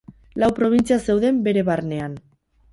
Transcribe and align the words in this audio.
Lau 0.43 0.47
probintzia 0.59 0.97
zeuden 1.05 1.39
bere 1.51 1.65
barnean. 1.71 2.19